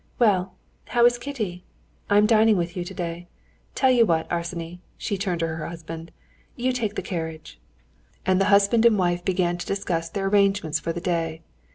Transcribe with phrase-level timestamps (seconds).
[0.17, 1.63] "Well, how is Kitty?
[2.09, 3.27] I am dining with you today.
[3.27, 3.27] I
[3.75, 6.09] tell you what, Arseny," she turned to her husband,
[6.55, 7.59] "you take the carriage."
[8.25, 11.43] And the husband and wife began to discuss their arrangements for the day.